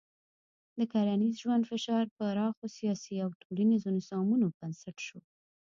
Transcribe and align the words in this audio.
د 0.77 0.79
کرنیز 0.91 1.33
ژوند 1.41 1.63
فشار 1.71 2.03
پراخو 2.17 2.65
سیاسي 2.77 3.15
او 3.23 3.29
ټولنیزو 3.41 3.89
نظامونو 3.97 4.45
بنسټ 4.57 4.97
شو. 5.07 5.19